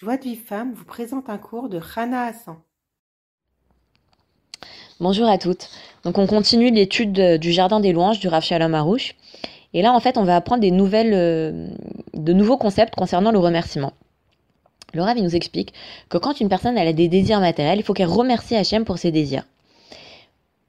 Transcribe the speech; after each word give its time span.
Joie 0.00 0.16
de 0.16 0.22
vie 0.22 0.36
femme 0.36 0.74
vous 0.74 0.84
présente 0.84 1.28
un 1.28 1.38
cours 1.38 1.68
de 1.68 1.76
Rana 1.76 2.26
Hassan. 2.26 2.54
Bonjour 5.00 5.28
à 5.28 5.38
toutes. 5.38 5.70
Donc 6.04 6.18
on 6.18 6.28
continue 6.28 6.70
l'étude 6.70 7.20
du 7.38 7.50
jardin 7.50 7.80
des 7.80 7.92
louanges 7.92 8.20
du 8.20 8.28
Rav 8.28 8.44
Shalom. 8.44 8.96
Et 9.74 9.82
là 9.82 9.92
en 9.92 9.98
fait 9.98 10.16
on 10.16 10.22
va 10.22 10.36
apprendre 10.36 10.60
des 10.60 10.70
nouvelles, 10.70 11.14
euh, 11.14 11.68
de 12.14 12.32
nouveaux 12.32 12.58
concepts 12.58 12.94
concernant 12.94 13.32
le 13.32 13.40
remerciement. 13.40 13.92
Le 14.94 15.02
Rav 15.02 15.20
nous 15.20 15.34
explique 15.34 15.74
que 16.08 16.18
quand 16.18 16.38
une 16.38 16.48
personne 16.48 16.78
a 16.78 16.92
des 16.92 17.08
désirs 17.08 17.40
matériels, 17.40 17.80
il 17.80 17.82
faut 17.82 17.92
qu'elle 17.92 18.06
remercie 18.06 18.54
Hachem 18.54 18.84
pour 18.84 18.98
ses 18.98 19.10
désirs. 19.10 19.46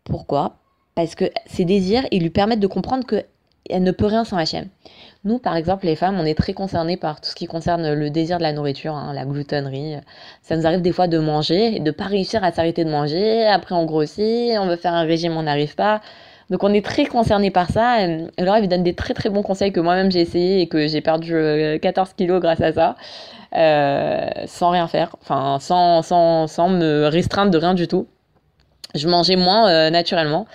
Pourquoi? 0.06 0.56
Parce 0.96 1.14
que 1.14 1.26
ces 1.46 1.66
désirs, 1.66 2.08
ils 2.10 2.24
lui 2.24 2.32
permettent 2.32 2.62
de 2.62 2.66
comprendre 2.66 3.06
que 3.06 3.24
elle 3.70 3.84
ne 3.84 3.92
peut 3.92 4.06
rien 4.06 4.24
sans 4.24 4.38
Hachem. 4.38 4.68
Nous, 5.26 5.38
par 5.38 5.58
exemple, 5.58 5.86
les 5.86 5.98
femmes, 5.98 6.18
on 6.18 6.26
est 6.26 6.38
très 6.38 6.54
concernées 6.54 6.96
par 6.96 7.20
tout 7.20 7.30
ce 7.30 7.36
qui 7.36 7.46
concerne 7.46 7.94
le 7.94 8.10
désir 8.10 8.38
de 8.38 8.44
la 8.44 8.54
nourriture, 8.54 8.96
hein, 8.96 9.12
la 9.14 9.26
gloutonnerie. 9.26 9.96
Ça 10.42 10.56
nous 10.56 10.66
arrive 10.66 10.82
des 10.82 10.94
fois 10.94 11.08
de 11.08 11.18
manger 11.18 11.76
et 11.76 11.80
de 11.82 11.92
pas 11.92 12.06
réussir 12.06 12.42
à 12.44 12.54
s'arrêter 12.54 12.86
de 12.86 12.90
manger. 12.90 13.46
Après, 13.46 13.76
on 13.76 13.86
grossit, 13.86 14.58
on 14.58 14.68
veut 14.68 14.78
faire 14.78 14.94
un 14.94 15.04
régime, 15.04 15.36
on 15.36 15.44
n'arrive 15.44 15.76
pas. 15.76 16.00
Donc, 16.50 16.64
on 16.64 16.74
est 16.74 16.84
très 16.84 17.06
concerné 17.06 17.52
par 17.52 17.70
ça. 17.70 17.98
Alors, 18.38 18.56
elle 18.56 18.70
donne 18.70 18.84
des 18.84 18.96
très 18.96 19.14
très 19.14 19.30
bons 19.30 19.44
conseils 19.44 19.74
que 19.74 19.82
moi-même 19.82 20.10
j'ai 20.10 20.22
essayé 20.22 20.62
et 20.62 20.68
que 20.68 20.88
j'ai 20.88 21.02
perdu 21.02 21.34
14 21.82 22.10
euh, 22.10 22.14
kilos 22.18 22.42
grâce 22.42 22.62
à 22.62 22.72
ça, 22.72 22.96
euh, 23.56 24.26
sans 24.48 24.70
rien 24.70 24.88
faire, 24.88 25.18
enfin, 25.22 25.58
sans, 25.60 26.02
sans, 26.02 26.48
sans 26.48 26.70
me 26.70 27.08
restreindre 27.08 27.52
de 27.52 27.58
rien 27.58 27.74
du 27.74 27.90
tout. 27.90 28.08
Je 28.96 29.08
mangeais 29.10 29.36
moins 29.36 29.70
euh, 29.70 29.90
naturellement. 29.90 30.48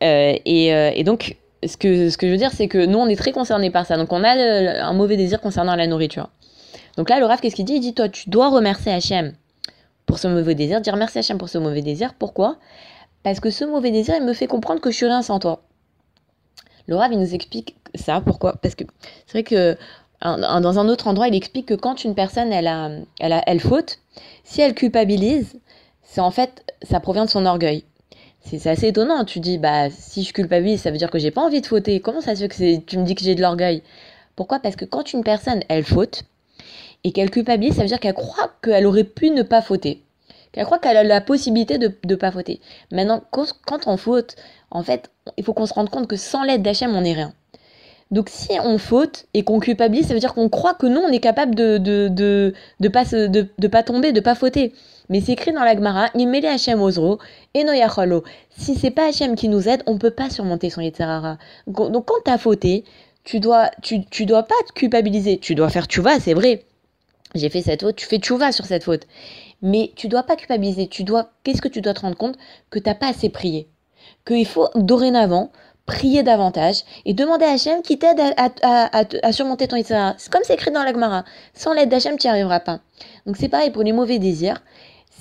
Et, 0.00 0.66
et 0.66 1.04
donc, 1.04 1.36
ce 1.64 1.76
que, 1.76 2.08
je 2.08 2.26
veux 2.26 2.36
dire, 2.36 2.52
c'est 2.52 2.68
que 2.68 2.84
nous, 2.84 2.98
on 2.98 3.06
est 3.06 3.16
très 3.16 3.32
concernés 3.32 3.70
par 3.70 3.86
ça. 3.86 3.96
Donc, 3.96 4.12
on 4.12 4.22
a 4.24 4.30
un 4.30 4.92
mauvais 4.92 5.16
désir 5.16 5.40
concernant 5.40 5.74
la 5.76 5.86
nourriture. 5.86 6.28
Donc 6.96 7.10
là, 7.10 7.18
le 7.20 7.40
qu'est-ce 7.40 7.54
qu'il 7.54 7.64
dit? 7.64 7.74
Il 7.74 7.80
dit, 7.80 7.94
toi, 7.94 8.08
tu 8.08 8.30
dois 8.30 8.48
remercier 8.48 8.92
Hachem 8.92 9.34
pour 10.06 10.18
ce 10.18 10.28
mauvais 10.28 10.54
désir. 10.54 10.80
Dire 10.80 10.96
merci 10.96 11.18
Hachem 11.18 11.38
pour 11.38 11.48
ce 11.48 11.58
mauvais 11.58 11.82
désir. 11.82 12.14
Pourquoi? 12.14 12.56
Parce 13.22 13.40
que 13.40 13.50
ce 13.50 13.64
mauvais 13.64 13.90
désir, 13.90 14.14
il 14.16 14.24
me 14.24 14.32
fait 14.32 14.46
comprendre 14.46 14.80
que 14.80 14.90
je 14.90 14.96
suis 14.96 15.06
rien 15.06 15.22
sans 15.22 15.38
toi. 15.38 15.62
Le 16.86 16.96
il 17.10 17.18
nous 17.18 17.34
explique 17.34 17.76
ça. 17.94 18.20
Pourquoi? 18.20 18.54
Parce 18.62 18.74
que 18.74 18.84
c'est 19.26 19.32
vrai 19.32 19.42
que 19.42 19.76
dans 20.22 20.78
un 20.78 20.88
autre 20.88 21.08
endroit, 21.08 21.28
il 21.28 21.34
explique 21.34 21.66
que 21.66 21.74
quand 21.74 22.04
une 22.04 22.14
personne, 22.14 22.52
elle, 22.52 22.68
a, 22.68 22.90
elle, 23.18 23.32
a, 23.32 23.42
elle 23.46 23.60
faute, 23.60 23.98
si 24.44 24.60
elle 24.60 24.74
culpabilise, 24.74 25.58
c'est 26.02 26.20
en 26.20 26.30
fait, 26.30 26.64
ça 26.82 27.00
provient 27.00 27.24
de 27.24 27.30
son 27.30 27.44
orgueil 27.44 27.84
c'est 28.46 28.70
assez 28.70 28.88
étonnant. 28.88 29.24
Tu 29.24 29.40
dis, 29.40 29.58
bah, 29.58 29.90
si 29.90 30.22
je 30.22 30.32
culpabilise, 30.32 30.80
ça 30.82 30.90
veut 30.90 30.98
dire 30.98 31.10
que 31.10 31.18
j'ai 31.18 31.30
pas 31.30 31.42
envie 31.42 31.60
de 31.60 31.66
fauter. 31.66 32.00
Comment 32.00 32.20
ça 32.20 32.34
se 32.34 32.42
fait 32.42 32.48
que 32.48 32.76
tu 32.80 32.98
me 32.98 33.04
dis 33.04 33.14
que 33.14 33.22
j'ai 33.22 33.34
de 33.34 33.42
l'orgueil? 33.42 33.82
Pourquoi? 34.36 34.60
Parce 34.60 34.76
que 34.76 34.84
quand 34.84 35.12
une 35.12 35.24
personne, 35.24 35.62
elle 35.68 35.84
faute, 35.84 36.24
et 37.04 37.12
qu'elle 37.12 37.30
culpabilise, 37.30 37.74
ça 37.74 37.82
veut 37.82 37.88
dire 37.88 38.00
qu'elle 38.00 38.14
croit 38.14 38.50
qu'elle 38.62 38.86
aurait 38.86 39.04
pu 39.04 39.30
ne 39.30 39.42
pas 39.42 39.62
fauter. 39.62 40.02
Qu'elle 40.52 40.64
croit 40.64 40.78
qu'elle 40.78 40.96
a 40.96 41.04
la 41.04 41.20
possibilité 41.20 41.78
de 41.78 41.94
ne 42.04 42.14
pas 42.14 42.32
fauter. 42.32 42.60
Maintenant, 42.90 43.22
quand, 43.30 43.86
on 43.86 43.96
faute, 43.96 44.36
en 44.70 44.82
fait, 44.82 45.10
il 45.36 45.44
faut 45.44 45.52
qu'on 45.52 45.66
se 45.66 45.74
rende 45.74 45.90
compte 45.90 46.08
que 46.08 46.16
sans 46.16 46.42
l'aide 46.42 46.62
d'Hachem, 46.62 46.94
on 46.96 47.02
n'est 47.02 47.12
rien. 47.12 47.32
Donc 48.10 48.28
si 48.28 48.52
on 48.62 48.78
faute 48.78 49.26
et 49.34 49.42
qu'on 49.42 49.58
culpabilise, 49.58 50.06
ça 50.06 50.14
veut 50.14 50.20
dire 50.20 50.34
qu'on 50.34 50.48
croit 50.48 50.74
que 50.74 50.86
nous, 50.86 51.00
on 51.00 51.08
est 51.08 51.20
capable 51.20 51.54
de 51.54 51.78
de, 51.78 52.08
de, 52.08 52.54
de, 52.78 52.88
pas, 52.88 53.04
de, 53.04 53.48
de 53.58 53.68
pas 53.68 53.82
tomber, 53.82 54.12
de 54.12 54.20
pas 54.20 54.36
fauter. 54.36 54.72
Mais 55.08 55.20
c'est 55.20 55.32
écrit 55.32 55.52
dans 55.52 55.62
la 55.62 55.74
Gemara, 55.74 56.10
Imele 56.14 56.46
Hashem 56.46 56.80
Ozro, 56.80 57.18
et 57.54 57.64
Noyacholo. 57.64 58.24
Si 58.50 58.74
c'est 58.74 58.90
pas 58.90 59.08
Hachem 59.08 59.36
qui 59.36 59.48
nous 59.48 59.68
aide, 59.68 59.82
on 59.86 59.98
peut 59.98 60.10
pas 60.10 60.30
surmonter 60.30 60.70
son 60.70 60.80
Yetzerara. 60.80 61.38
Donc 61.66 62.06
quand 62.06 62.22
t'as 62.24 62.38
fauté, 62.38 62.84
tu 63.24 63.40
dois, 63.40 63.70
tu, 63.82 64.04
tu 64.06 64.26
dois 64.26 64.44
pas 64.44 64.54
te 64.68 64.72
culpabiliser. 64.72 65.38
Tu 65.38 65.54
dois 65.54 65.68
faire 65.68 65.86
tchouva, 65.86 66.18
c'est 66.20 66.34
vrai. 66.34 66.64
J'ai 67.34 67.50
fait 67.50 67.62
cette 67.62 67.82
faute, 67.82 67.96
tu 67.96 68.06
fais 68.06 68.18
tchouva 68.18 68.52
sur 68.52 68.64
cette 68.64 68.84
faute. 68.84 69.06
Mais 69.62 69.92
tu 69.96 70.08
dois 70.08 70.22
pas 70.22 70.36
culpabiliser. 70.36 70.86
Tu 70.88 71.04
dois, 71.04 71.30
qu'est-ce 71.42 71.62
que 71.62 71.68
tu 71.68 71.80
dois 71.80 71.94
te 71.94 72.00
rendre 72.00 72.16
compte? 72.16 72.36
Que 72.70 72.78
t'as 72.78 72.94
pas 72.94 73.08
assez 73.08 73.28
prié. 73.28 73.68
Qu'il 74.26 74.46
faut 74.46 74.68
dorénavant 74.74 75.50
prier 75.86 76.24
davantage 76.24 76.82
et 77.04 77.14
demander 77.14 77.44
à 77.44 77.52
Hachem 77.52 77.80
qui 77.82 77.98
t'aide 77.98 78.20
à, 78.36 79.32
surmonter 79.32 79.68
ton 79.68 79.76
Yitzhara. 79.76 80.14
C'est 80.18 80.32
comme 80.32 80.42
c'est 80.44 80.54
écrit 80.54 80.72
dans 80.72 80.82
la 80.82 80.92
Gemara. 80.92 81.24
Sans 81.54 81.72
l'aide 81.72 81.88
d'Hachem, 81.88 82.18
tu 82.18 82.26
n'y 82.26 82.30
arriveras 82.30 82.60
pas. 82.60 82.80
Donc 83.24 83.36
c'est 83.36 83.48
pareil 83.48 83.70
pour 83.70 83.82
les 83.82 83.92
mauvais 83.92 84.18
désirs 84.18 84.62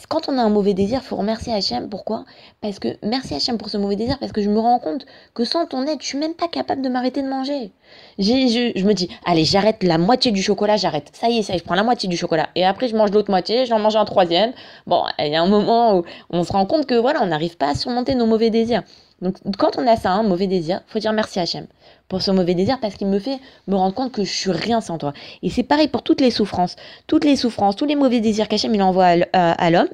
quand 0.10 0.30
on 0.30 0.38
a 0.38 0.42
un 0.42 0.50
mauvais 0.50 0.74
désir, 0.74 1.02
faut 1.04 1.16
remercier 1.16 1.54
Hachem. 1.54 1.90
Pourquoi? 1.90 2.26
Parce 2.62 2.80
que 2.80 2.98
merci 3.04 3.34
Hachem 3.34 3.58
pour 3.58 3.70
ce 3.70 3.78
mauvais 3.78 3.96
désir, 3.96 4.18
parce 4.20 4.32
que 4.32 4.42
je 4.42 4.50
me 4.50 4.60
rends 4.60 4.80
compte 4.80 5.06
que 5.34 5.44
sans 5.44 5.66
ton 5.66 5.86
aide, 5.88 6.00
je 6.02 6.08
suis 6.08 6.18
même 6.18 6.34
pas 6.34 6.48
capable 6.48 6.82
de 6.82 6.90
m'arrêter 6.90 7.22
de 7.22 7.28
manger. 7.28 7.72
Je, 8.20 8.74
je, 8.76 8.86
me 8.86 8.94
dis, 8.94 9.10
allez, 9.26 9.46
j'arrête 9.46 9.84
la 9.84 9.98
moitié 9.98 10.32
du 10.32 10.42
chocolat, 10.42 10.78
j'arrête. 10.78 11.10
Ça 11.14 11.30
y 11.30 11.40
est, 11.40 11.44
ça 11.44 11.54
y 11.54 11.56
est, 11.56 11.60
je 11.60 11.64
prends 11.64 11.76
la 11.76 11.84
moitié 11.84 12.10
du 12.10 12.18
chocolat. 12.18 12.50
Et 12.56 12.66
après, 12.66 12.88
je 12.88 12.96
mange 12.96 13.12
l'autre 13.12 13.32
moitié, 13.32 13.66
j'en 13.66 13.80
mange 13.80 13.96
un 13.96 14.06
troisième. 14.06 14.54
Bon, 14.86 15.04
il 15.20 15.28
y 15.28 15.36
a 15.36 15.42
un 15.42 15.48
moment 15.48 15.98
où 15.98 16.04
on 16.30 16.44
se 16.44 16.52
rend 16.52 16.66
compte 16.66 16.86
que 16.86 16.96
voilà, 16.96 17.22
on 17.24 17.28
n'arrive 17.28 17.58
pas 17.58 17.70
à 17.70 17.76
surmonter 17.76 18.16
nos 18.16 18.26
mauvais 18.26 18.50
désirs. 18.50 18.84
Donc, 19.22 19.38
quand 19.58 19.78
on 19.78 19.88
a 19.88 19.96
ça, 19.96 20.12
un 20.12 20.24
mauvais 20.24 20.48
désir, 20.48 20.82
faut 20.88 21.00
dire 21.00 21.14
merci 21.14 21.40
Hachem 21.40 21.68
pour 22.08 22.22
ce 22.22 22.32
mauvais 22.32 22.54
désir 22.54 22.80
parce 22.80 22.96
qu'il 22.96 23.08
me 23.08 23.20
fait 23.20 23.40
me 23.68 23.76
rendre 23.76 23.96
compte 23.96 24.12
que 24.12 24.24
je 24.24 24.32
suis 24.32 24.52
rien 24.52 24.82
sans 24.82 24.98
toi. 24.98 25.14
Et 25.42 25.50
c'est 25.50 25.64
pareil 25.64 25.88
pour 25.88 26.04
toutes 26.04 26.22
les 26.22 26.32
souffrances. 26.32 26.76
Toutes 27.08 27.26
les 27.26 27.36
souffrances, 27.36 27.76
tous 27.76 27.86
les 27.86 27.96
mauvais 27.96 28.20
désirs 28.20 28.48
qu'Hachem 28.48 28.74
il 28.76 28.82
envoie 28.82 29.16
à, 29.34 29.70
l'homme, 29.70 29.90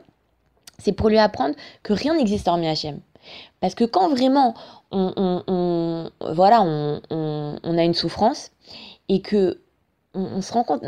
c'est 0.79 0.91
pour 0.91 1.09
lui 1.09 1.19
apprendre 1.19 1.55
que 1.83 1.93
rien 1.93 2.15
n'existe 2.15 2.47
hormis 2.47 2.67
Hachem. 2.67 2.99
Parce 3.59 3.75
que 3.75 3.83
quand 3.83 4.09
vraiment 4.09 4.55
on, 4.91 6.09
voilà, 6.33 6.63
on, 6.63 7.77
a 7.77 7.83
une 7.83 7.93
souffrance 7.93 8.51
et 9.07 9.21
que 9.21 9.59
on, 10.13 10.41
se 10.41 10.51
rend 10.51 10.63
compte, 10.63 10.83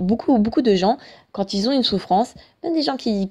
beaucoup, 0.00 0.38
beaucoup 0.38 0.62
de 0.62 0.74
gens, 0.74 0.96
quand 1.30 1.54
ils 1.54 1.68
ont 1.68 1.72
une 1.72 1.84
souffrance, 1.84 2.34
même 2.64 2.74
des 2.74 2.82
gens 2.82 2.96
qui, 2.96 3.28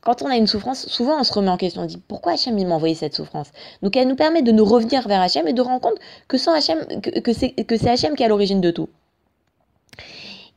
quand 0.00 0.22
on 0.22 0.26
a 0.26 0.36
une 0.36 0.46
souffrance, 0.46 0.86
souvent 0.86 1.20
on 1.20 1.24
se 1.24 1.32
remet 1.32 1.50
en 1.50 1.56
question, 1.56 1.82
on 1.82 1.86
dit 1.86 2.00
pourquoi 2.08 2.32
Hachem 2.32 2.56
m'a 2.66 2.74
envoyé 2.74 2.94
cette 2.94 3.14
souffrance? 3.14 3.48
Donc 3.82 3.96
elle 3.96 4.08
nous 4.08 4.16
permet 4.16 4.42
de 4.42 4.52
nous 4.52 4.64
revenir 4.64 5.06
vers 5.06 5.20
Hachem 5.20 5.46
et 5.46 5.52
de 5.52 5.60
rendre 5.60 5.80
compte 5.80 5.98
que 6.28 6.38
sans 6.38 6.52
Hachem, 6.52 6.78
que, 7.02 7.20
que 7.20 7.76
c'est 7.76 7.88
Hachem 7.88 8.14
qui 8.14 8.22
est 8.22 8.26
à 8.26 8.28
l'origine 8.28 8.60
de 8.60 8.70
tout. 8.70 8.88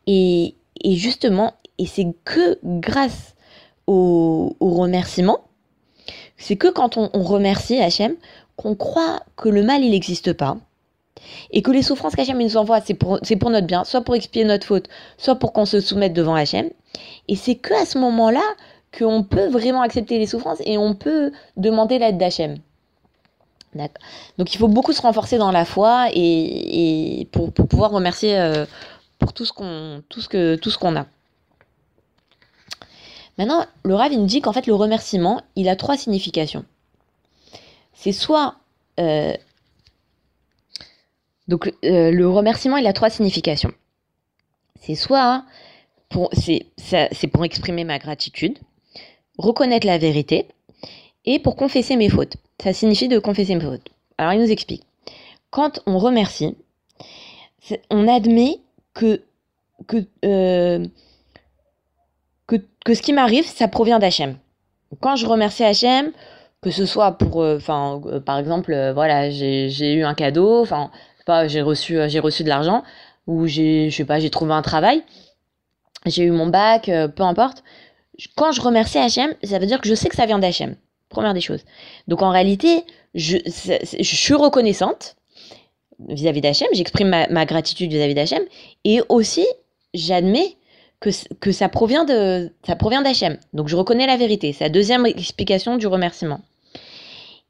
Et, 0.07 0.55
justement, 0.85 1.53
et 1.77 1.85
c'est 1.85 2.07
que 2.25 2.59
grâce 2.63 3.35
au, 3.87 4.55
au 4.59 4.69
remerciement, 4.71 5.39
c'est 6.37 6.55
que 6.55 6.67
quand 6.67 6.97
on, 6.97 7.09
on 7.13 7.23
remercie 7.23 7.79
Hachem, 7.79 8.15
qu'on 8.55 8.75
croit 8.75 9.21
que 9.35 9.49
le 9.49 9.63
mal 9.63 9.83
il 9.83 9.91
n'existe 9.91 10.33
pas, 10.33 10.57
et 11.51 11.61
que 11.61 11.71
les 11.71 11.83
souffrances 11.83 12.15
qu'Hachem 12.15 12.37
nous 12.37 12.57
envoie, 12.57 12.81
c'est 12.81 12.93
pour, 12.95 13.19
pour 13.39 13.49
notre 13.49 13.67
bien, 13.67 13.83
soit 13.85 14.01
pour 14.01 14.15
expier 14.15 14.43
notre 14.43 14.67
faute, 14.67 14.89
soit 15.17 15.35
pour 15.35 15.53
qu'on 15.53 15.65
se 15.65 15.79
soumette 15.79 16.13
devant 16.13 16.35
Hachem. 16.35 16.69
Et 17.27 17.35
c'est 17.35 17.55
que 17.55 17.73
à 17.73 17.85
ce 17.85 17.97
moment-là 17.97 18.43
qu'on 18.97 19.23
peut 19.23 19.47
vraiment 19.47 19.81
accepter 19.81 20.19
les 20.19 20.27
souffrances 20.27 20.61
et 20.65 20.77
on 20.77 20.95
peut 20.95 21.31
demander 21.57 21.99
l'aide 21.99 22.17
d'Hachem. 22.17 22.57
Donc 24.37 24.53
il 24.53 24.57
faut 24.57 24.67
beaucoup 24.67 24.93
se 24.93 25.01
renforcer 25.01 25.37
dans 25.37 25.51
la 25.51 25.65
foi 25.65 26.09
et, 26.13 27.27
pour, 27.31 27.51
pouvoir 27.51 27.91
remercier 27.91 28.37
euh, 28.37 28.65
pour 29.19 29.33
tout 29.33 29.45
ce 29.45 29.53
qu'on 29.53 30.95
a. 30.95 31.05
Maintenant, 33.39 33.65
le 33.83 33.95
Rav 33.95 34.11
nous 34.11 34.27
dit 34.27 34.41
qu'en 34.41 34.53
fait 34.53 34.67
le 34.67 34.75
remerciement, 34.75 35.41
il 35.55 35.67
a 35.69 35.75
trois 35.75 35.97
significations. 35.97 36.65
C'est 37.93 38.11
soit 38.11 38.55
euh, 38.99 39.33
donc 41.47 41.73
euh, 41.83 42.11
le 42.11 42.29
remerciement, 42.29 42.77
il 42.77 42.85
a 42.85 42.93
trois 42.93 43.09
significations. 43.09 43.73
C'est 44.79 44.95
soit 44.95 45.45
c'est 46.33 47.27
pour 47.27 47.43
exprimer 47.43 47.85
ma 47.85 47.97
gratitude, 47.97 48.59
reconnaître 49.37 49.87
la 49.87 49.97
vérité 49.97 50.47
et 51.25 51.39
pour 51.39 51.55
confesser 51.55 51.95
mes 51.95 52.09
fautes. 52.09 52.35
Ça 52.61 52.73
signifie 52.73 53.07
de 53.07 53.19
confesser 53.19 53.55
mes 53.55 53.61
fautes. 53.61 53.89
Alors 54.17 54.33
il 54.33 54.41
nous 54.41 54.51
explique. 54.51 54.83
Quand 55.49 55.81
on 55.85 55.97
remercie, 55.97 56.55
on 57.89 58.07
admet 58.07 58.59
euh, 59.03 59.17
que, 62.47 62.93
ce 62.93 63.01
qui 63.01 63.13
m'arrive, 63.13 63.45
ça 63.45 63.67
provient 63.67 63.99
d'Hachem. 63.99 64.37
Quand 64.99 65.15
je 65.15 65.25
remercie 65.25 65.63
Hachem, 65.63 66.11
que 66.61 66.71
ce 66.71 66.85
soit 66.85 67.13
pour, 67.13 67.41
euh, 67.41 67.59
euh, 67.69 68.19
par 68.19 68.37
exemple, 68.37 68.91
voilà, 68.93 69.29
j'ai 69.29 69.93
eu 69.93 70.03
un 70.03 70.13
cadeau, 70.13 70.65
pas, 71.25 71.47
j'ai 71.47 71.61
reçu, 71.61 71.97
j'ai 72.07 72.19
reçu 72.19 72.43
de 72.43 72.49
l'argent, 72.49 72.83
ou 73.27 73.47
j'ai, 73.47 73.89
je 73.89 74.03
j'ai 74.19 74.29
trouvé 74.29 74.53
un 74.53 74.61
travail, 74.61 75.03
j'ai 76.05 76.23
eu 76.23 76.31
mon 76.31 76.47
bac, 76.47 76.91
peu 77.15 77.23
importe 77.23 77.63
quand 78.35 78.51
je 78.51 78.61
remercie 78.61 78.97
Hachem, 78.97 79.33
ça 79.43 79.59
veut 79.59 79.65
dire 79.65 79.81
que 79.81 79.87
je 79.87 79.95
sais 79.95 80.09
que 80.09 80.15
ça 80.15 80.25
vient 80.25 80.39
d'Hachem. 80.39 80.75
Première 81.09 81.33
des 81.33 81.41
choses. 81.41 81.63
Donc 82.07 82.21
en 82.21 82.29
réalité, 82.29 82.83
je, 83.13 83.37
suis 84.01 84.33
reconnaissante 84.33 85.15
vis-à-vis 86.09 86.41
d'Hachem, 86.41 86.67
j'exprime 86.73 87.09
ma, 87.29 87.45
gratitude 87.45 87.91
vis-à-vis 87.91 88.15
d'Hachem, 88.15 88.43
et 88.83 89.01
aussi 89.09 89.45
j'admets 89.93 90.57
que, 90.99 91.09
que 91.39 91.51
ça 91.51 91.69
provient 91.69 92.03
de 92.03 92.51
ça 92.65 92.75
provient 92.75 93.01
d'Hachem. 93.01 93.37
Donc 93.53 93.67
je 93.67 93.75
reconnais 93.75 94.07
la 94.07 94.17
vérité. 94.17 94.53
C'est 94.53 94.63
la 94.63 94.69
deuxième 94.69 95.05
explication 95.05 95.77
du 95.77 95.87
remerciement. 95.87 96.41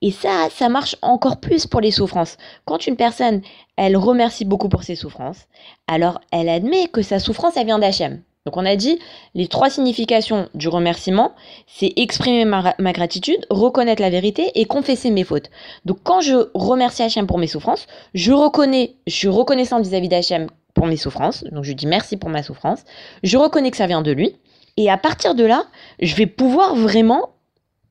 Et 0.02 0.12
ça, 0.12 0.50
ça 0.50 0.68
marche 0.68 0.98
encore 1.02 1.40
plus 1.40 1.66
pour 1.66 1.80
les 1.80 1.92
souffrances. 1.92 2.38
Quand 2.66 2.88
une 2.88 2.98
personne, 2.98 3.42
elle 3.78 3.96
remercie 3.96 4.44
beaucoup 4.44 4.68
pour 4.68 4.84
ses 4.84 4.96
souffrances, 4.96 5.48
alors 5.88 6.20
elle 6.32 6.50
admet 6.50 6.88
que 6.88 7.02
sa 7.02 7.20
souffrance, 7.20 7.56
elle 7.56 7.68
vient 7.68 7.80
d'Hachem. 7.80 8.22
Donc 8.46 8.58
on 8.58 8.66
a 8.66 8.76
dit 8.76 9.00
les 9.36 9.48
trois 9.48 9.70
significations 9.70 10.50
du 10.54 10.68
remerciement, 10.68 11.34
c'est 11.66 11.94
exprimer 11.96 12.44
ma, 12.44 12.74
gratitude, 12.92 13.46
reconnaître 13.50 14.02
la 14.02 14.10
vérité 14.10 14.52
et 14.56 14.66
confesser 14.66 15.12
mes 15.12 15.24
fautes. 15.24 15.50
Donc 15.86 16.00
quand 16.04 16.20
je 16.20 16.50
remercie 16.54 17.04
Hachem 17.04 17.26
pour 17.26 17.38
mes 17.38 17.48
souffrances, 17.48 17.88
je 18.14 18.34
reconnais, 18.34 18.96
je 19.08 19.16
suis 19.16 19.30
reconnaissant 19.30 19.80
vis-à-vis 19.80 20.10
d'Hachem 20.10 20.48
pour 20.74 20.88
mes 20.88 20.98
souffrances, 20.98 21.46
donc 21.46 21.64
je 21.64 21.72
dis 21.72 21.88
merci 21.88 22.18
pour 22.18 22.30
ma 22.30 22.44
souffrance, 22.44 22.84
je 23.24 23.38
reconnais 23.38 23.72
que 23.72 23.78
ça 23.78 23.88
vient 23.88 24.02
de 24.02 24.12
lui, 24.12 24.36
et 24.76 24.90
à 24.90 24.98
partir 24.98 25.36
de 25.36 25.46
là, 25.46 25.66
je 26.02 26.16
vais 26.16 26.26
pouvoir 26.26 26.76
vraiment 26.76 27.30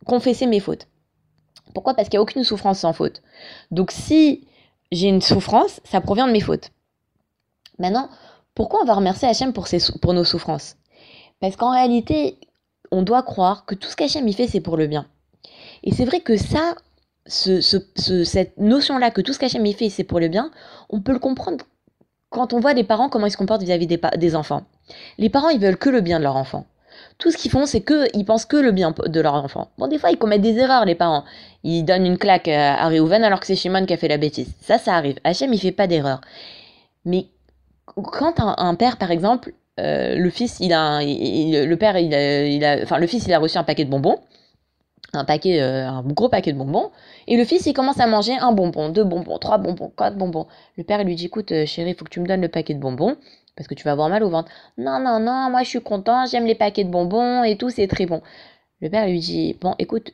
confesser 0.04 0.46
mes 0.46 0.60
fautes. 0.60 0.86
Pourquoi? 1.72 1.94
Parce 1.94 2.08
qu'il 2.10 2.18
n'y 2.18 2.20
a 2.20 2.22
aucune 2.22 2.44
souffrance 2.44 2.80
sans 2.80 2.92
faute. 2.92 3.22
Donc 3.70 3.90
si 3.90 4.46
j'ai 4.90 5.08
une 5.08 5.22
souffrance, 5.22 5.80
ça 5.84 6.02
provient 6.02 6.26
de 6.26 6.32
mes 6.32 6.40
fautes. 6.40 6.72
Maintenant, 7.78 8.10
pourquoi 8.54 8.80
on 8.82 8.84
va 8.84 8.94
remercier 8.94 9.28
Hachem 9.28 9.52
pour, 9.52 9.66
pour 10.00 10.14
nos 10.14 10.24
souffrances? 10.24 10.76
Parce 11.40 11.56
qu'en 11.56 11.70
réalité, 11.70 12.38
on 12.90 13.02
doit 13.02 13.22
croire 13.22 13.64
que 13.64 13.74
tout 13.74 13.88
ce 13.88 13.96
qu'Hachem 13.96 14.26
y 14.28 14.32
fait, 14.32 14.46
c'est 14.46 14.60
pour 14.60 14.76
le 14.76 14.86
bien. 14.86 15.06
Et 15.82 15.92
c'est 15.92 16.04
vrai 16.04 16.20
que 16.20 16.36
ça, 16.36 16.74
ce, 17.26 17.60
ce, 17.60 17.78
ce, 17.96 18.24
cette 18.24 18.58
notion-là, 18.58 19.10
que 19.10 19.20
tout 19.20 19.32
ce 19.32 19.38
qu'Hachem 19.38 19.64
y 19.66 19.72
fait, 19.72 19.90
c'est 19.90 20.04
pour 20.04 20.20
le 20.20 20.28
bien, 20.28 20.50
on 20.90 21.00
peut 21.00 21.12
le 21.12 21.18
comprendre 21.18 21.64
quand 22.30 22.52
on 22.52 22.60
voit 22.60 22.72
les 22.72 22.84
parents, 22.84 23.08
comment 23.08 23.26
ils 23.26 23.32
se 23.32 23.36
comportent 23.36 23.62
vis-à-vis 23.62 23.86
des, 23.86 24.00
des 24.16 24.36
enfants. 24.36 24.64
Les 25.18 25.28
parents, 25.28 25.50
ils 25.50 25.60
veulent 25.60 25.76
que 25.76 25.90
le 25.90 26.00
bien 26.00 26.18
de 26.18 26.24
leur 26.24 26.36
enfant 26.36 26.66
tout 27.18 27.30
ce 27.30 27.36
qu'ils 27.36 27.50
font, 27.50 27.66
c'est 27.66 27.82
qu'ils 27.82 28.24
pensent 28.24 28.44
que 28.44 28.56
le 28.56 28.72
bien 28.72 28.94
de 29.06 29.20
leur 29.20 29.34
enfant. 29.34 29.70
Bon, 29.78 29.86
des 29.86 29.98
fois, 29.98 30.10
ils 30.10 30.18
commettent 30.18 30.42
des 30.42 30.58
erreurs, 30.58 30.84
les 30.84 30.94
parents. 30.94 31.24
Ils 31.62 31.84
donnent 31.84 32.06
une 32.06 32.18
claque 32.18 32.48
à 32.48 32.86
Réhouven 32.88 33.24
alors 33.24 33.40
que 33.40 33.46
c'est 33.46 33.56
Shimon 33.56 33.86
qui 33.86 33.94
a 33.94 33.96
fait 33.96 34.08
la 34.08 34.18
bêtise. 34.18 34.52
Ça, 34.60 34.78
ça 34.78 34.94
arrive. 34.94 35.16
Hachem, 35.24 35.52
il 35.52 35.60
fait 35.60 35.72
pas 35.72 35.86
d'erreur. 35.86 36.20
Mais 37.04 37.26
quand 37.86 38.34
un, 38.38 38.74
père, 38.74 38.96
par 38.96 39.10
exemple, 39.10 39.52
euh, 39.80 40.16
le 40.16 40.30
fils, 40.30 40.58
il 40.60 40.72
a, 40.72 41.00
le 41.02 41.74
père, 41.76 41.98
il 41.98 42.64
a, 42.64 42.82
enfin, 42.82 42.98
le 42.98 43.06
fils, 43.06 43.26
il 43.26 43.32
a 43.32 43.38
reçu 43.38 43.58
un 43.58 43.64
paquet 43.64 43.84
de 43.84 43.90
bonbons, 43.90 44.18
un 45.12 45.24
paquet, 45.24 45.60
euh, 45.60 45.88
un 45.88 46.02
gros 46.02 46.28
paquet 46.28 46.52
de 46.52 46.58
bonbons, 46.58 46.90
et 47.26 47.36
le 47.36 47.44
fils, 47.44 47.66
il 47.66 47.74
commence 47.74 48.00
à 48.00 48.06
manger 48.06 48.36
un 48.38 48.52
bonbon, 48.52 48.88
deux 48.88 49.04
bonbons, 49.04 49.38
trois 49.38 49.58
bonbons, 49.58 49.92
quatre 49.96 50.16
bonbons. 50.16 50.46
Le 50.76 50.84
père, 50.84 51.02
lui 51.04 51.14
dit, 51.14 51.26
écoute, 51.26 51.52
euh, 51.52 51.66
chérie, 51.66 51.90
il 51.90 51.96
faut 51.96 52.04
que 52.04 52.10
tu 52.10 52.20
me 52.20 52.26
donnes 52.26 52.42
le 52.42 52.48
paquet 52.48 52.74
de 52.74 52.80
bonbons 52.80 53.16
parce 53.56 53.68
que 53.68 53.74
tu 53.74 53.84
vas 53.84 53.92
avoir 53.92 54.08
mal 54.08 54.22
au 54.22 54.30
ventre. 54.30 54.50
Non, 54.78 54.98
non, 54.98 55.20
non, 55.20 55.50
moi 55.50 55.62
je 55.62 55.68
suis 55.68 55.82
content, 55.82 56.24
j'aime 56.24 56.46
les 56.46 56.54
paquets 56.54 56.84
de 56.84 56.90
bonbons 56.90 57.42
et 57.44 57.58
tout, 57.58 57.68
c'est 57.68 57.86
très 57.86 58.06
bon. 58.06 58.22
Le 58.80 58.88
père 58.88 59.06
lui 59.06 59.20
dit, 59.20 59.56
bon, 59.60 59.74
écoute, 59.78 60.10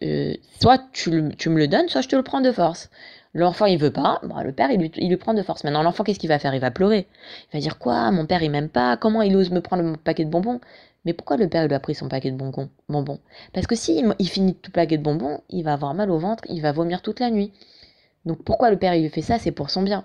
soit 0.60 0.82
tu, 0.92 1.10
me 1.10 1.58
le 1.58 1.68
donnes, 1.68 1.88
soit 1.88 2.00
je 2.00 2.08
te 2.08 2.16
le 2.16 2.22
prends 2.22 2.40
de 2.40 2.50
force. 2.52 2.90
L'enfant, 3.34 3.66
il 3.66 3.78
veut 3.78 3.92
pas, 3.92 4.20
bon, 4.22 4.40
le 4.40 4.52
père, 4.52 4.70
il 4.70 4.80
lui, 4.80 5.16
prend 5.16 5.34
de 5.34 5.42
force. 5.42 5.64
Maintenant, 5.64 5.82
l'enfant, 5.82 6.02
qu'est-ce 6.04 6.18
qu'il 6.18 6.28
va 6.28 6.38
faire? 6.38 6.54
Il 6.54 6.60
va 6.60 6.70
pleurer. 6.70 7.06
Il 7.52 7.56
va 7.56 7.60
dire, 7.60 7.78
quoi? 7.78 8.10
Mon 8.10 8.26
père, 8.26 8.42
il 8.42 8.50
m'aime 8.50 8.68
pas, 8.68 8.96
comment 8.96 9.22
il 9.22 9.36
ose 9.36 9.50
me 9.50 9.60
prendre 9.60 9.82
mon 9.82 9.96
paquet 9.96 10.24
de 10.24 10.30
bonbons? 10.30 10.60
Mais 11.04 11.12
pourquoi 11.12 11.36
le 11.36 11.48
père, 11.48 11.62
il 11.64 11.68
lui 11.68 11.74
a 11.74 11.80
pris 11.80 11.94
son 11.94 12.08
paquet 12.08 12.30
de 12.30 12.36
bonbons, 12.36 12.68
bonbons 12.88 13.20
Parce 13.52 13.66
que 13.66 13.74
si 13.74 14.02
il 14.18 14.28
finit 14.28 14.54
tout 14.54 14.70
paquet 14.70 14.98
de 14.98 15.02
bonbons, 15.02 15.40
il 15.48 15.62
va 15.62 15.74
avoir 15.74 15.94
mal 15.94 16.10
au 16.10 16.18
ventre, 16.18 16.44
il 16.48 16.60
va 16.60 16.72
vomir 16.72 17.02
toute 17.02 17.20
la 17.20 17.30
nuit. 17.30 17.52
Donc 18.24 18.42
pourquoi 18.44 18.70
le 18.70 18.76
père, 18.78 18.94
il 18.94 19.02
lui 19.02 19.08
fait 19.08 19.22
ça? 19.22 19.38
C'est 19.38 19.52
pour 19.52 19.70
son 19.70 19.82
bien. 19.82 20.04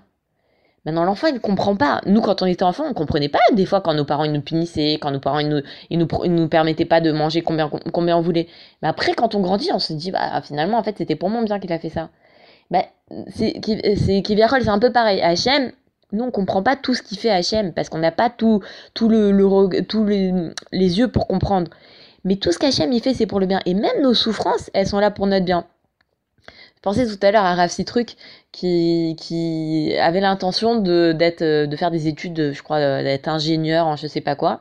Maintenant, 0.84 1.04
l'enfant, 1.04 1.28
il 1.28 1.34
ne 1.34 1.38
comprend 1.38 1.76
pas. 1.76 2.00
Nous, 2.04 2.20
quand 2.20 2.42
on 2.42 2.46
était 2.46 2.62
enfant, 2.62 2.84
on 2.84 2.90
ne 2.90 2.94
comprenait 2.94 3.30
pas. 3.30 3.40
Des 3.52 3.64
fois, 3.64 3.80
quand 3.80 3.94
nos 3.94 4.04
parents 4.04 4.24
ils 4.24 4.32
nous 4.32 4.42
punissaient, 4.42 4.98
quand 5.00 5.10
nos 5.10 5.20
parents 5.20 5.38
ils 5.38 5.98
nous, 5.98 6.48
permettaient 6.48 6.84
pas 6.84 7.00
de 7.00 7.10
manger 7.10 7.40
combien, 7.40 7.70
combien 7.92 8.16
on 8.18 8.20
voulait. 8.20 8.48
Mais 8.82 8.88
après, 8.88 9.14
quand 9.14 9.34
on 9.34 9.40
grandit, 9.40 9.70
on 9.72 9.78
se 9.78 9.94
dit, 9.94 10.10
bah, 10.10 10.40
finalement, 10.42 10.78
en 10.78 10.82
fait, 10.82 10.98
c'était 10.98 11.16
pour 11.16 11.30
mon 11.30 11.42
bien 11.42 11.58
qu'il 11.58 11.72
a 11.72 11.78
fait 11.78 11.88
ça. 11.88 12.10
Bah, 12.70 12.84
c'est 13.34 13.60
c'est 13.96 14.68
un 14.68 14.78
peu 14.78 14.92
pareil. 14.92 15.20
Hachem, 15.20 15.72
nous, 16.12 16.24
on 16.24 16.30
comprend 16.30 16.62
pas 16.62 16.76
tout 16.76 16.94
ce 16.94 17.02
qu'il 17.02 17.18
fait 17.18 17.30
Hachem, 17.30 17.72
parce 17.72 17.88
qu'on 17.88 17.98
n'a 17.98 18.12
pas 18.12 18.30
tout, 18.30 18.62
tout 18.94 19.08
le, 19.08 19.32
le, 19.32 19.82
tous 19.82 20.04
les, 20.04 20.32
les 20.72 20.98
yeux 20.98 21.08
pour 21.08 21.26
comprendre. 21.26 21.70
Mais 22.24 22.36
tout 22.36 22.52
ce 22.52 22.58
qu'Hachem, 22.58 22.92
il 22.92 23.00
fait, 23.02 23.14
c'est 23.14 23.26
pour 23.26 23.40
le 23.40 23.46
bien. 23.46 23.60
Et 23.66 23.74
même 23.74 24.00
nos 24.02 24.14
souffrances, 24.14 24.70
elles 24.72 24.86
sont 24.86 24.98
là 24.98 25.10
pour 25.10 25.26
notre 25.26 25.44
bien 25.44 25.66
pensais 26.84 27.06
tout 27.06 27.18
à 27.26 27.30
l'heure 27.30 27.44
à 27.44 27.54
Raph 27.54 27.72
Citruc 27.72 28.14
qui, 28.52 29.16
qui 29.18 29.96
avait 29.98 30.20
l'intention 30.20 30.76
de, 30.80 31.12
d'être, 31.12 31.42
de 31.42 31.76
faire 31.76 31.90
des 31.90 32.08
études, 32.08 32.52
je 32.52 32.62
crois, 32.62 33.02
d'être 33.02 33.26
ingénieur 33.26 33.86
en 33.86 33.96
je 33.96 34.06
sais 34.06 34.20
pas 34.20 34.36
quoi. 34.36 34.60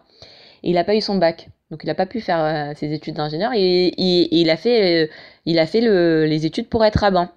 Et 0.64 0.70
il 0.70 0.76
n'a 0.76 0.86
pas 0.86 0.96
eu 0.96 1.02
son 1.02 1.16
bac. 1.16 1.50
Donc 1.70 1.82
il 1.84 1.88
n'a 1.88 1.96
pas 1.96 2.06
pu 2.06 2.22
faire 2.22 2.40
euh, 2.40 2.74
ses 2.78 2.94
études 2.94 3.16
d'ingénieur 3.16 3.52
et, 3.54 3.88
et, 3.88 4.40
il 4.40 4.50
a 4.50 4.58
fait, 4.58 5.04
euh, 5.04 5.08
il 5.46 5.60
a 5.60 5.66
fait 5.66 5.82
le, 5.82 6.26
les 6.26 6.46
études 6.46 6.70
pour 6.70 6.86
être 6.86 6.98
rabbin. 6.98 7.30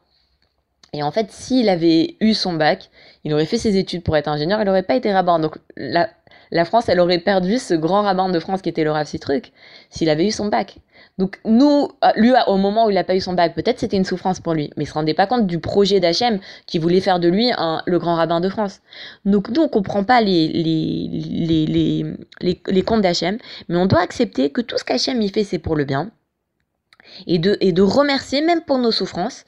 Et 0.97 1.03
en 1.03 1.11
fait, 1.11 1.31
s'il 1.31 1.69
avait 1.69 2.17
eu 2.21 2.33
son 2.33 2.55
bac, 2.55 2.89
il 3.25 3.35
aurait 3.35 3.45
fait 3.45 3.59
ses 3.59 3.77
études 3.77 4.03
pour 4.03 4.17
être 4.17 4.29
ingénieur, 4.29 4.61
il 4.63 4.65
n'aurait 4.65 4.83
pas 4.83 4.97
été 4.97 5.13
rabbin. 5.13 5.39
Donc 5.39 5.59
la, 5.77 6.09
France, 6.65 6.89
elle 6.89 7.01
aurait 7.01 7.19
perdu 7.19 7.59
ce 7.59 7.75
grand 7.75 8.01
rabbin 8.01 8.31
de 8.31 8.41
France 8.41 8.63
qui 8.63 8.71
était 8.71 8.83
le 8.83 8.93
Rav 8.93 9.07
s'il 9.91 10.09
avait 10.09 10.27
eu 10.27 10.31
son 10.31 10.47
bac. 10.47 10.79
Donc 11.19 11.39
nous, 11.45 11.91
euh, 12.03 12.09
lui, 12.17 12.33
au 12.47 12.57
moment 12.57 12.87
où 12.87 12.91
il 12.91 12.95
n'a 12.95 13.05
pas 13.05 13.15
eu 13.15 13.21
son 13.21 13.35
bac, 13.35 13.55
peut-être 13.55 13.79
c'était 13.79 13.99
une 13.99 14.07
souffrance 14.07 14.41
pour 14.41 14.55
lui, 14.55 14.71
mais 14.79 14.85
il 14.85 14.87
se 14.87 14.95
rendait 14.95 15.13
pas 15.13 15.27
compte 15.27 15.47
du 15.47 15.59
projet 15.59 16.01
d'Hachem 16.01 16.39
qui 16.67 16.79
voulait 16.79 17.03
faire 17.03 17.21
de 17.21 17.29
lui 17.29 17.53
un, 17.59 17.83
le 17.85 17.99
grand 17.99 18.15
rabbin 18.15 18.41
de 18.41 18.49
France. 18.49 18.81
Donc 19.27 19.51
nous, 19.51 19.61
on 19.61 19.69
comprend 19.69 20.03
pas 20.03 20.23
les, 20.23 20.49
les, 20.49 21.09
les, 21.13 21.67
les, 21.67 22.05
les, 22.41 22.63
les 22.67 22.83
comptes 22.83 23.03
d'Hachem, 23.03 23.37
mais 23.69 23.77
on 23.77 23.87
doit 23.87 24.01
accepter 24.01 24.49
que 24.49 24.63
tout 24.63 24.79
ce 24.79 24.85
qu'Hachem 24.85 25.21
y 25.21 25.29
fait, 25.29 25.45
c'est 25.45 25.59
pour 25.59 25.77
le 25.77 25.85
bien. 25.85 26.11
Et 27.27 27.39
de, 27.39 27.57
et 27.61 27.73
de 27.73 27.83
remercier 27.83 28.43
même 28.43 28.63
pour 28.63 28.79
nos 28.79 28.91
souffrances, 28.91 29.45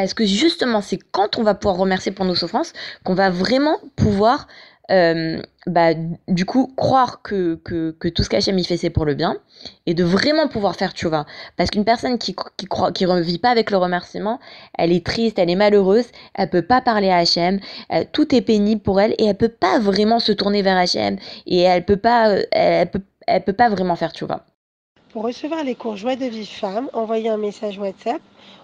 parce 0.00 0.14
que 0.14 0.24
justement, 0.24 0.80
c'est 0.80 0.98
quand 0.98 1.38
on 1.38 1.42
va 1.42 1.54
pouvoir 1.54 1.76
remercier 1.76 2.12
pour 2.12 2.24
nos 2.24 2.34
souffrances 2.34 2.72
qu'on 3.04 3.14
va 3.14 3.30
vraiment 3.30 3.78
pouvoir 3.96 4.46
euh, 4.90 5.40
bah, 5.66 5.90
du 6.26 6.44
coup, 6.46 6.72
croire 6.76 7.22
que, 7.22 7.54
que, 7.64 8.08
tout 8.08 8.24
ce 8.24 8.28
qu'Hachem 8.28 8.58
y 8.58 8.64
fait, 8.64 8.76
c'est 8.76 8.90
pour 8.90 9.04
le 9.04 9.14
bien, 9.14 9.36
et 9.86 9.94
de 9.94 10.02
vraiment 10.02 10.48
pouvoir 10.48 10.74
faire 10.74 10.94
tu 10.94 11.06
vois. 11.06 11.26
Parce 11.56 11.70
qu'une 11.70 11.84
personne 11.84 12.18
qui 12.18 12.34
qui 12.56 12.66
croit, 12.66 12.90
qui 12.90 13.06
ne 13.06 13.20
vit 13.20 13.38
pas 13.38 13.50
avec 13.50 13.70
le 13.70 13.76
remerciement, 13.76 14.40
elle 14.76 14.90
est 14.92 15.04
triste, 15.06 15.38
elle 15.38 15.50
est 15.50 15.54
malheureuse, 15.54 16.06
elle 16.34 16.50
peut 16.50 16.62
pas 16.62 16.80
parler 16.80 17.10
à 17.10 17.18
Hachem, 17.18 17.60
tout 18.12 18.34
est 18.34 18.40
pénible 18.40 18.82
pour 18.82 19.00
elle, 19.00 19.14
et 19.18 19.26
elle 19.26 19.36
peut 19.36 19.48
pas 19.48 19.78
vraiment 19.78 20.18
se 20.18 20.32
tourner 20.32 20.62
vers 20.62 20.76
Hachem, 20.76 21.18
et 21.46 21.60
elle 21.60 21.84
peut 21.84 21.96
pas, 21.96 22.38
elle 22.50 22.90
peut, 22.90 23.02
elle 23.28 23.44
peut 23.44 23.52
pas 23.52 23.68
vraiment 23.68 23.96
faire 23.96 24.12
tu 24.12 24.24
vois. 24.24 24.44
Pour 25.12 25.22
recevoir 25.24 25.62
les 25.62 25.74
cours 25.74 25.96
Joie 25.96 26.16
de 26.16 26.24
Vive 26.26 26.48
Femme, 26.48 26.88
envoyez 26.94 27.28
un 27.28 27.36
message 27.36 27.78
WhatsApp 27.78 28.20